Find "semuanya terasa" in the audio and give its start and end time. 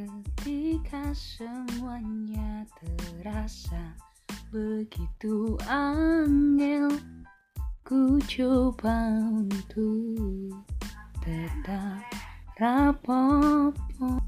1.12-3.92